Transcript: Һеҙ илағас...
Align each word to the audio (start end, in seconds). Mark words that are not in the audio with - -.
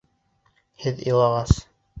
Һеҙ 0.85 1.05
илағас... 1.13 1.57